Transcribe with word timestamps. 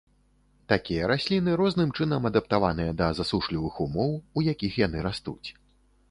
Такія 0.71 1.09
расліны 1.11 1.51
розным 1.61 1.91
чынам 1.99 2.25
адаптаваныя 2.29 2.95
да 3.01 3.09
засушлівых 3.19 3.77
умоў, 3.85 4.15
у 4.41 4.45
якіх 4.53 4.79
яны 4.85 5.05
растуць. 5.09 5.47